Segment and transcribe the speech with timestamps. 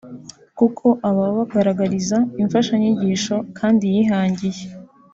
[0.57, 4.63] kuko aba abagaragariza imfasha nyigisho kandi yihangiye